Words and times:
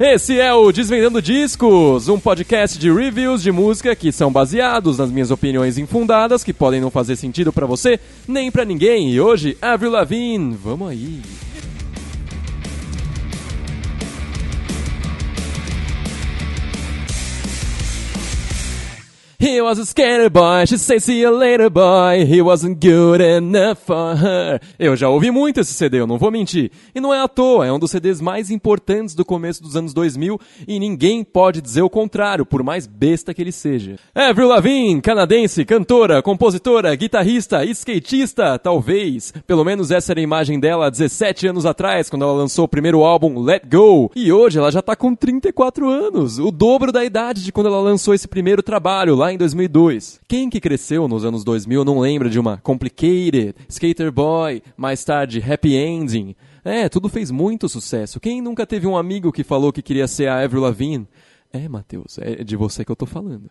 Esse 0.00 0.38
é 0.38 0.54
o 0.54 0.70
Desvendando 0.70 1.20
Discos, 1.20 2.08
um 2.08 2.20
podcast 2.20 2.78
de 2.78 2.88
reviews 2.88 3.42
de 3.42 3.50
música 3.50 3.96
que 3.96 4.12
são 4.12 4.30
baseados 4.30 4.96
nas 4.96 5.10
minhas 5.10 5.32
opiniões 5.32 5.76
infundadas, 5.76 6.44
que 6.44 6.52
podem 6.52 6.80
não 6.80 6.88
fazer 6.88 7.16
sentido 7.16 7.52
pra 7.52 7.66
você, 7.66 7.98
nem 8.26 8.48
pra 8.48 8.64
ninguém. 8.64 9.10
E 9.10 9.20
hoje, 9.20 9.58
Avril 9.60 9.90
Lavigne, 9.90 10.54
vamos 10.54 10.88
aí. 10.88 11.20
He 19.40 19.60
was 19.60 19.78
a 19.78 19.86
skater 19.86 20.28
boy, 20.28 20.66
she 20.66 20.76
said 20.76 21.00
see 21.00 21.20
you 21.20 21.30
later 21.30 21.70
boy, 21.70 22.26
he 22.26 22.42
wasn't 22.42 22.84
good 22.84 23.22
enough 23.22 23.76
for 23.86 24.16
her. 24.16 24.60
Eu 24.76 24.96
já 24.96 25.08
ouvi 25.08 25.30
muito 25.30 25.60
esse 25.60 25.72
CD, 25.74 26.00
eu 26.00 26.08
não 26.08 26.18
vou 26.18 26.32
mentir. 26.32 26.72
E 26.92 27.00
não 27.00 27.14
é 27.14 27.20
à 27.20 27.28
toa, 27.28 27.64
é 27.64 27.72
um 27.72 27.78
dos 27.78 27.92
CDs 27.92 28.20
mais 28.20 28.50
importantes 28.50 29.14
do 29.14 29.24
começo 29.24 29.62
dos 29.62 29.76
anos 29.76 29.94
2000 29.94 30.40
e 30.66 30.80
ninguém 30.80 31.22
pode 31.22 31.60
dizer 31.60 31.82
o 31.82 31.88
contrário, 31.88 32.44
por 32.44 32.64
mais 32.64 32.84
besta 32.84 33.32
que 33.32 33.40
ele 33.40 33.52
seja. 33.52 33.94
Avril 34.12 34.48
Lavigne, 34.48 35.00
canadense, 35.00 35.64
cantora, 35.64 36.20
compositora, 36.20 36.92
guitarrista, 36.96 37.64
skatista, 37.64 38.58
talvez. 38.58 39.32
Pelo 39.46 39.62
menos 39.62 39.92
essa 39.92 40.14
era 40.14 40.18
a 40.18 40.22
imagem 40.24 40.58
dela 40.58 40.86
há 40.86 40.90
17 40.90 41.46
anos 41.46 41.64
atrás, 41.64 42.10
quando 42.10 42.22
ela 42.22 42.32
lançou 42.32 42.64
o 42.64 42.68
primeiro 42.68 43.04
álbum 43.04 43.40
Let 43.40 43.62
Go. 43.70 44.10
E 44.16 44.32
hoje 44.32 44.58
ela 44.58 44.72
já 44.72 44.82
tá 44.82 44.96
com 44.96 45.14
34 45.14 45.88
anos, 45.88 46.40
o 46.40 46.50
dobro 46.50 46.90
da 46.90 47.04
idade 47.04 47.44
de 47.44 47.52
quando 47.52 47.68
ela 47.68 47.80
lançou 47.80 48.12
esse 48.12 48.26
primeiro 48.26 48.64
trabalho, 48.64 49.14
lá 49.14 49.27
em 49.32 49.38
2002. 49.38 50.20
Quem 50.28 50.50
que 50.50 50.60
cresceu 50.60 51.08
nos 51.08 51.24
anos 51.24 51.44
2000 51.44 51.84
não 51.84 51.98
lembra 51.98 52.28
de 52.28 52.38
uma 52.38 52.58
Complicated, 52.58 53.54
Skater 53.68 54.12
Boy, 54.12 54.62
mais 54.76 55.04
tarde 55.04 55.42
Happy 55.42 55.74
Ending? 55.74 56.34
É, 56.64 56.88
tudo 56.88 57.08
fez 57.08 57.30
muito 57.30 57.68
sucesso. 57.68 58.20
Quem 58.20 58.42
nunca 58.42 58.66
teve 58.66 58.86
um 58.86 58.96
amigo 58.96 59.32
que 59.32 59.44
falou 59.44 59.72
que 59.72 59.82
queria 59.82 60.06
ser 60.06 60.28
a 60.28 60.42
Avril 60.42 60.62
Lavigne? 60.62 61.08
É, 61.52 61.68
Matheus, 61.68 62.18
é 62.18 62.44
de 62.44 62.56
você 62.56 62.84
que 62.84 62.92
eu 62.92 62.96
tô 62.96 63.06
falando. 63.06 63.50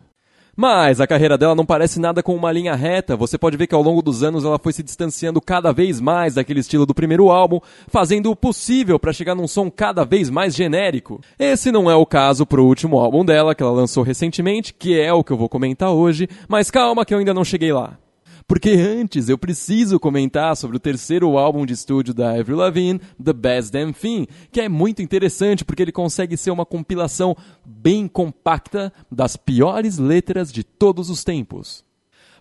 Mas 0.59 1.00
a 1.00 1.05
carreira 1.05 1.38
dela 1.38 1.53
não 1.53 1.63
parece 1.63 2.00
nada 2.00 2.23
com 2.23 2.36
uma 2.36 2.52
linha 2.52 2.73
reta. 2.73 3.16
Você 3.16 3.38
pode 3.38 3.55
ver 3.55 3.67
que 3.67 3.75
ao 3.75 3.83
longo 3.83 4.02
dos 4.02 4.23
anos 4.23 4.44
ela 4.44 4.58
foi 4.58 4.73
se 4.73 4.81
distanciando 4.81 5.39
cada 5.39 5.72
vez 5.72 6.02
mais 6.02 6.33
daquele 6.33 6.61
estilo 6.61 6.83
do 6.83 6.95
primeiro 6.95 7.30
álbum, 7.30 7.59
fazendo 7.88 8.31
o 8.31 8.36
possível 8.36 8.97
para 8.97 9.13
chegar 9.13 9.35
num 9.35 9.47
som 9.47 9.69
cada 9.69 10.03
vez 10.03 10.31
mais 10.31 10.55
genérico. 10.55 11.22
Esse 11.38 11.72
não 11.72 11.91
é 11.91 11.95
o 11.95 12.08
caso 12.08 12.44
pro 12.44 12.66
último 12.66 12.97
álbum 12.97 13.23
dela, 13.23 13.53
que 13.53 13.61
ela 13.61 13.72
lançou 13.72 14.03
recentemente, 14.03 14.73
que 14.73 15.00
é 15.00 15.13
o 15.13 15.23
que 15.23 15.31
eu 15.31 15.38
vou 15.38 15.47
comentar 15.47 15.91
hoje, 15.91 16.28
mas 16.47 16.72
calma 16.72 17.05
que 17.05 17.13
eu 17.13 17.19
ainda 17.19 17.35
não 17.35 17.45
cheguei 17.45 17.72
lá. 17.72 17.95
Porque 18.48 18.70
antes 18.70 19.28
eu 19.28 19.38
preciso 19.38 20.00
comentar 20.00 20.56
sobre 20.56 20.78
o 20.78 20.80
terceiro 20.80 21.38
álbum 21.38 21.66
de 21.66 21.73
estúdio 21.73 22.14
da 22.14 22.31
Avril 22.31 22.56
Lavigne, 22.56 23.02
The 23.22 23.34
Best 23.34 23.73
Damn 23.73 23.92
Thing, 23.92 24.26
que 24.50 24.62
é 24.62 24.70
muito 24.70 25.02
interessante 25.02 25.66
porque 25.66 25.81
ele 25.81 25.92
consegue 25.92 26.38
ser 26.38 26.52
uma 26.52 26.66
compilação 26.66 27.36
bem 27.66 28.08
compacta 28.08 28.94
das 29.12 29.36
piores 29.36 29.98
letras 29.98 30.50
de 30.50 30.64
todos 30.64 31.09
os 31.09 31.25
tempos. 31.25 31.84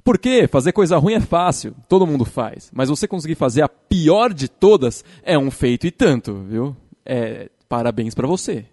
Porque 0.04 0.46
fazer 0.46 0.70
coisa 0.70 0.96
ruim 0.96 1.14
é 1.14 1.20
fácil, 1.20 1.74
todo 1.88 2.06
mundo 2.06 2.24
faz, 2.24 2.70
mas 2.72 2.88
você 2.88 3.08
conseguir 3.08 3.34
fazer 3.34 3.62
a 3.62 3.68
pior 3.68 4.32
de 4.32 4.48
todas 4.48 5.04
é 5.24 5.36
um 5.36 5.50
feito 5.50 5.88
e 5.88 5.90
tanto, 5.90 6.34
viu? 6.48 6.76
É, 7.04 7.50
parabéns 7.68 8.14
para 8.14 8.28
você. 8.28 8.66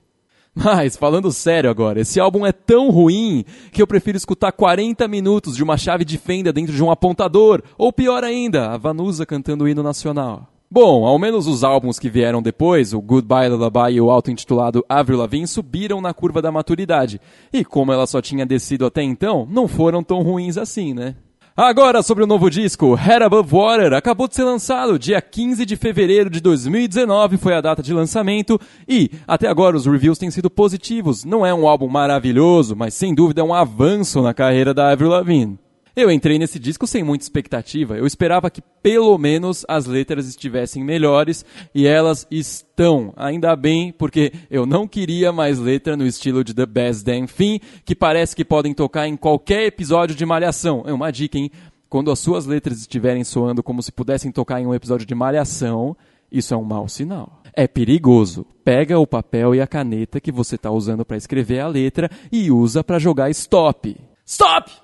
Mas, 0.55 0.95
falando 0.95 1.31
sério 1.31 1.69
agora, 1.69 2.01
esse 2.01 2.19
álbum 2.19 2.45
é 2.45 2.51
tão 2.51 2.89
ruim 2.91 3.43
que 3.71 3.81
eu 3.81 3.87
prefiro 3.87 4.17
escutar 4.17 4.51
40 4.51 5.07
minutos 5.07 5.55
de 5.55 5.63
uma 5.63 5.77
chave 5.77 6.05
de 6.05 6.17
fenda 6.17 6.53
dentro 6.53 6.73
de 6.73 6.83
um 6.83 6.91
apontador, 6.91 7.63
ou 7.77 7.91
pior 7.91 8.23
ainda, 8.23 8.69
a 8.69 8.77
Vanusa 8.77 9.25
cantando 9.25 9.63
o 9.63 9.67
hino 9.67 9.81
nacional. 9.81 10.47
Bom, 10.69 11.05
ao 11.05 11.19
menos 11.19 11.45
os 11.45 11.63
álbuns 11.63 11.99
que 11.99 12.09
vieram 12.09 12.41
depois, 12.41 12.93
o 12.93 13.01
Goodbye 13.01 13.49
Lullaby 13.49 13.93
e 13.93 14.01
o 14.01 14.09
auto-intitulado 14.09 14.83
Avril 14.89 15.19
Lavigne, 15.19 15.47
subiram 15.47 16.01
na 16.01 16.13
curva 16.13 16.41
da 16.41 16.51
maturidade. 16.51 17.21
E 17.51 17.63
como 17.63 17.91
ela 17.91 18.07
só 18.07 18.21
tinha 18.21 18.45
descido 18.45 18.85
até 18.85 19.03
então, 19.03 19.47
não 19.49 19.67
foram 19.67 20.03
tão 20.03 20.23
ruins 20.23 20.57
assim, 20.57 20.93
né? 20.93 21.15
Agora 21.55 22.01
sobre 22.01 22.23
o 22.23 22.27
novo 22.27 22.49
disco, 22.49 22.95
Head 22.95 23.25
Above 23.25 23.47
Water, 23.55 23.93
acabou 23.93 24.27
de 24.27 24.33
ser 24.33 24.43
lançado, 24.43 24.97
dia 24.97 25.21
15 25.21 25.67
de 25.67 25.75
fevereiro 25.75 26.27
de 26.27 26.41
2019 26.41 27.37
foi 27.37 27.53
a 27.53 27.61
data 27.61 27.83
de 27.83 27.93
lançamento 27.93 28.59
e 28.89 29.11
até 29.27 29.47
agora 29.47 29.77
os 29.77 29.85
reviews 29.85 30.17
têm 30.17 30.31
sido 30.31 30.49
positivos. 30.49 31.23
Não 31.23 31.45
é 31.45 31.53
um 31.53 31.67
álbum 31.67 31.87
maravilhoso, 31.87 32.75
mas 32.75 32.95
sem 32.95 33.13
dúvida 33.13 33.41
é 33.41 33.43
um 33.43 33.53
avanço 33.53 34.19
na 34.23 34.33
carreira 34.33 34.73
da 34.73 34.89
Avril 34.89 35.09
Lavigne. 35.09 35.59
Eu 35.95 36.09
entrei 36.09 36.39
nesse 36.39 36.57
disco 36.57 36.87
sem 36.87 37.03
muita 37.03 37.23
expectativa. 37.23 37.95
Eu 37.95 38.07
esperava 38.07 38.49
que 38.49 38.63
pelo 38.81 39.15
menos 39.17 39.63
as 39.67 39.85
letras 39.85 40.27
estivessem 40.27 40.83
melhores 40.83 41.45
e 41.73 41.85
elas 41.85 42.25
estão. 42.31 43.13
Ainda 43.15 43.55
bem, 43.55 43.91
porque 43.91 44.33
eu 44.49 44.65
não 44.65 44.87
queria 44.87 45.31
mais 45.31 45.59
letra 45.59 45.95
no 45.95 46.05
estilo 46.05 46.43
de 46.43 46.51
The 46.51 46.65
Best 46.65 47.05
Damn 47.05 47.27
Thing, 47.27 47.59
que 47.85 47.93
parece 47.93 48.35
que 48.35 48.43
podem 48.43 48.73
tocar 48.73 49.07
em 49.07 49.15
qualquer 49.15 49.65
episódio 49.65 50.15
de 50.15 50.25
Malhação. 50.25 50.83
É 50.87 50.91
uma 50.91 51.11
dica, 51.11 51.37
hein? 51.37 51.51
Quando 51.87 52.09
as 52.09 52.17
suas 52.17 52.47
letras 52.47 52.79
estiverem 52.79 53.23
soando 53.23 53.61
como 53.61 53.83
se 53.83 53.91
pudessem 53.91 54.31
tocar 54.31 54.59
em 54.59 54.65
um 54.65 54.73
episódio 54.73 55.05
de 55.05 55.13
Malhação, 55.13 55.95
isso 56.31 56.55
é 56.55 56.57
um 56.57 56.63
mau 56.63 56.89
sinal. 56.89 57.43
É 57.53 57.67
perigoso. 57.67 58.47
Pega 58.65 58.97
o 58.97 59.05
papel 59.05 59.53
e 59.53 59.61
a 59.61 59.67
caneta 59.67 60.19
que 60.19 60.31
você 60.31 60.55
está 60.55 60.71
usando 60.71 61.05
para 61.05 61.17
escrever 61.17 61.59
a 61.59 61.67
letra 61.67 62.09
e 62.31 62.49
usa 62.49 62.83
para 62.83 62.97
jogar 62.97 63.29
stop. 63.29 63.95
Stop! 64.25 64.82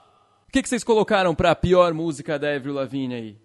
O 0.50 0.52
que, 0.52 0.64
que 0.64 0.68
vocês 0.70 0.84
colocaram 0.84 1.36
para 1.36 1.52
a 1.52 1.56
pior 1.56 1.94
música 1.94 2.40
da 2.40 2.56
Avril 2.56 2.74
Lavigne 2.74 3.14
aí? 3.14 3.38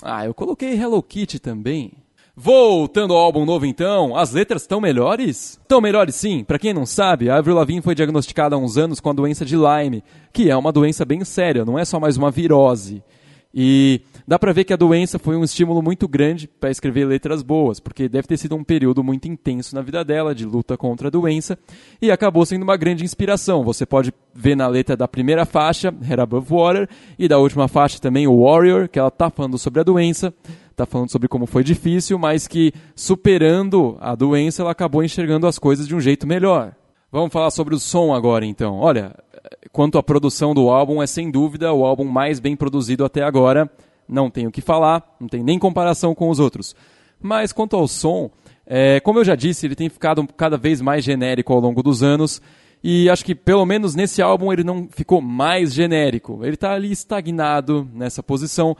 Ah, 0.00 0.24
eu 0.24 0.32
coloquei 0.32 0.72
Hello 0.80 1.02
Kitty 1.02 1.40
também. 1.40 1.94
Voltando 2.36 3.12
ao 3.12 3.18
álbum 3.18 3.44
novo 3.44 3.66
então, 3.66 4.16
as 4.16 4.34
letras 4.34 4.62
estão 4.62 4.80
melhores? 4.80 5.58
Estão 5.60 5.80
melhores 5.80 6.14
sim. 6.14 6.44
Para 6.44 6.60
quem 6.60 6.72
não 6.72 6.86
sabe, 6.86 7.28
a 7.28 7.38
Avril 7.38 7.56
Lavigne 7.56 7.82
foi 7.82 7.92
diagnosticada 7.92 8.54
há 8.54 8.58
uns 8.58 8.78
anos 8.78 9.00
com 9.00 9.10
a 9.10 9.12
doença 9.12 9.44
de 9.44 9.56
Lyme, 9.56 10.04
que 10.32 10.48
é 10.48 10.56
uma 10.56 10.70
doença 10.70 11.04
bem 11.04 11.24
séria, 11.24 11.64
não 11.64 11.76
é 11.76 11.84
só 11.84 11.98
mais 11.98 12.16
uma 12.16 12.30
virose. 12.30 13.02
E 13.52 14.02
dá 14.26 14.38
para 14.38 14.52
ver 14.52 14.64
que 14.64 14.72
a 14.72 14.76
doença 14.76 15.18
foi 15.18 15.36
um 15.36 15.42
estímulo 15.42 15.82
muito 15.82 16.06
grande 16.06 16.46
para 16.46 16.70
escrever 16.70 17.06
letras 17.06 17.42
boas, 17.42 17.80
porque 17.80 18.08
deve 18.08 18.28
ter 18.28 18.36
sido 18.36 18.54
um 18.54 18.62
período 18.62 19.02
muito 19.02 19.26
intenso 19.26 19.74
na 19.74 19.80
vida 19.80 20.04
dela, 20.04 20.34
de 20.34 20.44
luta 20.44 20.76
contra 20.76 21.08
a 21.08 21.10
doença, 21.10 21.58
e 22.00 22.10
acabou 22.10 22.44
sendo 22.44 22.62
uma 22.62 22.76
grande 22.76 23.04
inspiração. 23.04 23.64
Você 23.64 23.86
pode 23.86 24.12
ver 24.34 24.54
na 24.54 24.68
letra 24.68 24.96
da 24.96 25.08
primeira 25.08 25.46
faixa, 25.46 25.92
Head 26.02 26.20
Above 26.20 26.46
Water, 26.50 26.88
e 27.18 27.26
da 27.26 27.38
última 27.38 27.68
faixa 27.68 27.98
também, 27.98 28.26
Warrior, 28.26 28.88
que 28.88 28.98
ela 28.98 29.08
está 29.08 29.30
falando 29.30 29.56
sobre 29.56 29.80
a 29.80 29.84
doença, 29.84 30.32
está 30.70 30.84
falando 30.84 31.10
sobre 31.10 31.26
como 31.26 31.46
foi 31.46 31.64
difícil, 31.64 32.18
mas 32.18 32.46
que 32.46 32.72
superando 32.94 33.96
a 33.98 34.14
doença, 34.14 34.62
ela 34.62 34.72
acabou 34.72 35.02
enxergando 35.02 35.46
as 35.46 35.58
coisas 35.58 35.88
de 35.88 35.94
um 35.94 36.00
jeito 36.00 36.26
melhor. 36.26 36.74
Vamos 37.10 37.32
falar 37.32 37.50
sobre 37.50 37.74
o 37.74 37.78
som 37.78 38.12
agora, 38.12 38.44
então. 38.44 38.78
Olha, 38.78 39.14
quanto 39.72 39.98
à 39.98 40.02
produção 40.02 40.54
do 40.54 40.70
álbum, 40.70 41.02
é 41.02 41.06
sem 41.06 41.30
dúvida 41.30 41.72
o 41.72 41.84
álbum 41.84 42.04
mais 42.04 42.40
bem 42.40 42.56
produzido 42.56 43.04
até 43.04 43.22
agora. 43.22 43.70
Não 44.08 44.30
tenho 44.30 44.48
o 44.48 44.52
que 44.52 44.60
falar, 44.60 45.16
não 45.20 45.28
tem 45.28 45.42
nem 45.42 45.58
comparação 45.58 46.14
com 46.14 46.30
os 46.30 46.38
outros. 46.38 46.74
Mas 47.20 47.52
quanto 47.52 47.76
ao 47.76 47.86
som, 47.86 48.30
é, 48.66 49.00
como 49.00 49.18
eu 49.18 49.24
já 49.24 49.34
disse, 49.34 49.66
ele 49.66 49.74
tem 49.74 49.88
ficado 49.88 50.26
cada 50.36 50.56
vez 50.56 50.80
mais 50.80 51.04
genérico 51.04 51.52
ao 51.52 51.60
longo 51.60 51.82
dos 51.82 52.02
anos. 52.02 52.40
E 52.82 53.10
acho 53.10 53.24
que 53.24 53.34
pelo 53.34 53.66
menos 53.66 53.94
nesse 53.94 54.22
álbum 54.22 54.52
ele 54.52 54.62
não 54.62 54.88
ficou 54.90 55.20
mais 55.20 55.74
genérico. 55.74 56.40
Ele 56.42 56.54
está 56.54 56.72
ali 56.72 56.92
estagnado 56.92 57.88
nessa 57.92 58.22
posição. 58.22 58.76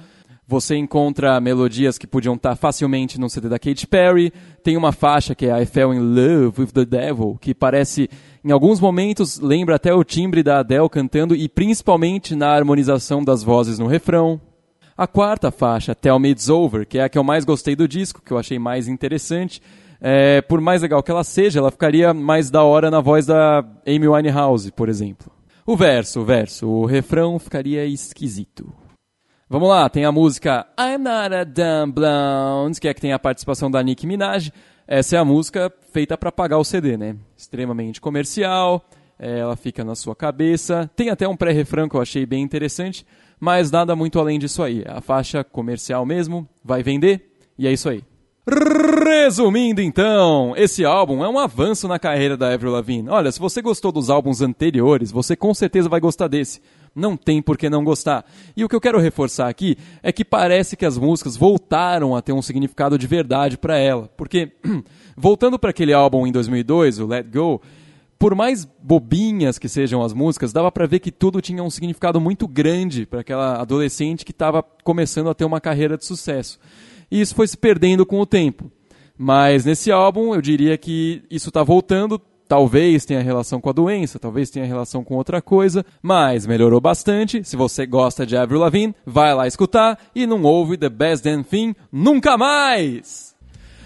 Você 0.50 0.76
encontra 0.76 1.38
melodias 1.42 1.98
que 1.98 2.06
podiam 2.06 2.34
estar 2.34 2.56
facilmente 2.56 3.20
no 3.20 3.28
CD 3.28 3.50
da 3.50 3.58
Katy 3.58 3.86
Perry. 3.86 4.32
Tem 4.62 4.78
uma 4.78 4.92
faixa 4.92 5.34
que 5.34 5.44
é 5.44 5.62
I 5.62 5.66
Fell 5.66 5.92
in 5.92 5.98
Love 5.98 6.62
with 6.62 6.68
the 6.68 6.86
Devil, 6.86 7.36
que 7.38 7.54
parece, 7.54 8.08
em 8.42 8.50
alguns 8.50 8.80
momentos, 8.80 9.38
lembra 9.38 9.74
até 9.74 9.92
o 9.92 10.02
timbre 10.02 10.42
da 10.42 10.60
Adele 10.60 10.88
cantando 10.88 11.36
e 11.36 11.50
principalmente 11.50 12.34
na 12.34 12.48
harmonização 12.48 13.22
das 13.22 13.42
vozes 13.42 13.78
no 13.78 13.86
refrão. 13.86 14.40
A 14.96 15.06
quarta 15.06 15.50
faixa, 15.50 15.94
Tell 15.94 16.18
Me 16.18 16.30
It's 16.30 16.48
Over, 16.48 16.86
que 16.86 16.96
é 16.96 17.04
a 17.04 17.10
que 17.10 17.18
eu 17.18 17.22
mais 17.22 17.44
gostei 17.44 17.76
do 17.76 17.86
disco, 17.86 18.22
que 18.24 18.32
eu 18.32 18.38
achei 18.38 18.58
mais 18.58 18.88
interessante. 18.88 19.60
É, 20.00 20.40
por 20.40 20.62
mais 20.62 20.80
legal 20.80 21.02
que 21.02 21.10
ela 21.10 21.24
seja, 21.24 21.58
ela 21.58 21.70
ficaria 21.70 22.14
mais 22.14 22.48
da 22.48 22.62
hora 22.62 22.90
na 22.90 23.02
voz 23.02 23.26
da 23.26 23.62
Amy 23.86 24.08
Winehouse, 24.08 24.72
por 24.72 24.88
exemplo. 24.88 25.30
O 25.66 25.76
verso, 25.76 26.20
o 26.20 26.24
verso, 26.24 26.66
o 26.66 26.86
refrão 26.86 27.38
ficaria 27.38 27.84
esquisito. 27.84 28.72
Vamos 29.50 29.70
lá, 29.70 29.88
tem 29.88 30.04
a 30.04 30.12
música 30.12 30.66
I'm 30.78 30.98
Not 30.98 31.34
a 31.34 31.42
Dumb 31.42 31.94
Blonde, 31.94 32.78
que 32.78 32.86
é 32.86 32.92
que 32.92 33.00
tem 33.00 33.14
a 33.14 33.18
participação 33.18 33.70
da 33.70 33.82
Nicki 33.82 34.06
Minaj. 34.06 34.52
Essa 34.86 35.16
é 35.16 35.18
a 35.18 35.24
música 35.24 35.72
feita 35.90 36.18
para 36.18 36.30
pagar 36.30 36.58
o 36.58 36.64
CD, 36.64 36.98
né? 36.98 37.16
Extremamente 37.34 37.98
comercial, 37.98 38.84
é, 39.18 39.38
ela 39.38 39.56
fica 39.56 39.82
na 39.82 39.94
sua 39.94 40.14
cabeça. 40.14 40.90
Tem 40.94 41.08
até 41.08 41.26
um 41.26 41.34
pré-refrão 41.34 41.88
que 41.88 41.96
eu 41.96 42.02
achei 42.02 42.26
bem 42.26 42.42
interessante, 42.42 43.06
mas 43.40 43.70
nada 43.70 43.96
muito 43.96 44.18
além 44.18 44.38
disso 44.38 44.62
aí. 44.62 44.84
A 44.86 45.00
faixa 45.00 45.42
comercial 45.42 46.04
mesmo, 46.04 46.46
vai 46.62 46.82
vender, 46.82 47.32
e 47.58 47.66
é 47.66 47.72
isso 47.72 47.88
aí. 47.88 48.04
Resumindo 49.06 49.80
então, 49.80 50.54
esse 50.56 50.84
álbum 50.84 51.24
é 51.24 51.28
um 51.28 51.38
avanço 51.38 51.88
na 51.88 51.98
carreira 51.98 52.36
da 52.36 52.52
Avril 52.52 52.72
Lavigne. 52.72 53.08
Olha, 53.08 53.32
se 53.32 53.40
você 53.40 53.62
gostou 53.62 53.92
dos 53.92 54.10
álbuns 54.10 54.42
anteriores, 54.42 55.10
você 55.10 55.34
com 55.34 55.54
certeza 55.54 55.88
vai 55.88 56.00
gostar 56.00 56.28
desse. 56.28 56.60
Não 56.98 57.16
tem 57.16 57.40
por 57.40 57.56
que 57.56 57.70
não 57.70 57.84
gostar. 57.84 58.24
E 58.56 58.64
o 58.64 58.68
que 58.68 58.74
eu 58.74 58.80
quero 58.80 58.98
reforçar 58.98 59.48
aqui 59.48 59.76
é 60.02 60.12
que 60.12 60.24
parece 60.24 60.76
que 60.76 60.84
as 60.84 60.98
músicas 60.98 61.36
voltaram 61.36 62.16
a 62.16 62.20
ter 62.20 62.32
um 62.32 62.42
significado 62.42 62.98
de 62.98 63.06
verdade 63.06 63.56
para 63.56 63.78
ela. 63.78 64.10
Porque, 64.16 64.52
voltando 65.16 65.58
para 65.58 65.70
aquele 65.70 65.92
álbum 65.92 66.26
em 66.26 66.32
2002, 66.32 66.98
o 66.98 67.06
Let 67.06 67.26
Go, 67.32 67.62
por 68.18 68.34
mais 68.34 68.68
bobinhas 68.82 69.58
que 69.58 69.68
sejam 69.68 70.02
as 70.02 70.12
músicas, 70.12 70.52
dava 70.52 70.72
para 70.72 70.86
ver 70.86 70.98
que 70.98 71.12
tudo 71.12 71.40
tinha 71.40 71.62
um 71.62 71.70
significado 71.70 72.20
muito 72.20 72.48
grande 72.48 73.06
para 73.06 73.20
aquela 73.20 73.60
adolescente 73.60 74.24
que 74.24 74.32
estava 74.32 74.62
começando 74.82 75.30
a 75.30 75.34
ter 75.34 75.44
uma 75.44 75.60
carreira 75.60 75.96
de 75.96 76.04
sucesso. 76.04 76.58
E 77.10 77.20
isso 77.20 77.34
foi 77.34 77.46
se 77.46 77.56
perdendo 77.56 78.04
com 78.04 78.20
o 78.20 78.26
tempo. 78.26 78.70
Mas 79.16 79.64
nesse 79.64 79.90
álbum, 79.90 80.34
eu 80.34 80.42
diria 80.42 80.76
que 80.76 81.22
isso 81.30 81.48
está 81.48 81.62
voltando. 81.62 82.20
Talvez 82.48 83.04
tenha 83.04 83.20
relação 83.20 83.60
com 83.60 83.68
a 83.68 83.74
doença, 83.74 84.18
talvez 84.18 84.48
tenha 84.48 84.64
relação 84.64 85.04
com 85.04 85.16
outra 85.16 85.42
coisa, 85.42 85.84
mas 86.00 86.46
melhorou 86.46 86.80
bastante. 86.80 87.44
Se 87.44 87.56
você 87.56 87.84
gosta 87.84 88.24
de 88.24 88.38
Avril 88.38 88.60
Lavigne, 88.60 88.94
vai 89.04 89.34
lá 89.34 89.46
escutar 89.46 89.98
e 90.14 90.26
não 90.26 90.42
ouve 90.42 90.78
The 90.78 90.88
Best 90.88 91.22
Damn 91.22 91.42
Thing 91.42 91.74
nunca 91.92 92.38
mais! 92.38 93.36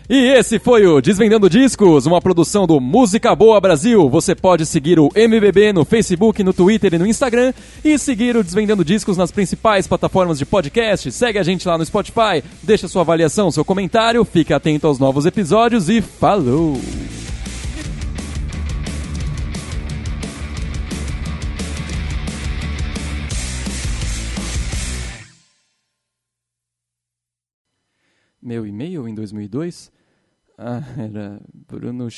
E 0.09 0.17
esse 0.37 0.59
foi 0.59 0.87
o 0.87 1.01
Desvendando 1.01 1.49
Discos, 1.49 2.07
uma 2.07 2.21
produção 2.21 2.67
do 2.67 2.81
Música 2.81 3.35
Boa 3.35 3.61
Brasil. 3.61 4.09
Você 4.11 4.35
pode 4.35 4.67
seguir 4.67 5.01
o 5.01 5.09
MBB 5.15 5.73
no 5.73 5.85
Facebook, 5.85 6.43
no 6.43 6.53
Twitter 6.53 6.95
e 6.95 6.99
no 6.99 7.07
Instagram 7.07 7.53
e 7.85 7.97
seguir 7.99 8.37
o 8.37 8.45
Desvendando 8.45 8.85
Discos 8.85 9.17
nas 9.17 9.31
principais 9.31 9.87
plataformas 9.87 10.39
de 10.39 10.45
podcast. 10.45 11.11
Segue 11.11 11.39
a 11.39 11.43
gente 11.43 11.67
lá 11.67 11.79
no 11.79 11.87
Spotify, 11.87 12.45
deixa 12.63 12.89
sua 12.89 13.03
avaliação, 13.03 13.51
seu 13.51 13.65
comentário, 13.65 14.25
fique 14.25 14.53
atento 14.53 14.87
aos 14.87 14.99
novos 14.99 15.25
episódios 15.25 15.89
e 15.89 16.01
falou! 16.01 16.79
Meu 28.43 28.67
e-mail 28.67 29.07
em 29.07 29.15
2002 29.15 29.93
ah, 30.59 30.83
era 30.99 31.41
Bruno 31.55 32.11